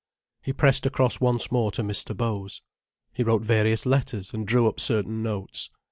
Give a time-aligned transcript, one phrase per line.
[0.41, 2.17] He pressed across once more to Mr.
[2.17, 2.63] Bows.
[3.13, 5.69] He wrote various letters and drew up certain notes.